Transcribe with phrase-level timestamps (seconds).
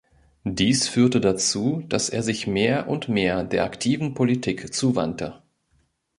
[0.47, 5.43] Dies führte dazu, dass er sich mehr und mehr der aktiven Politik zuwandte.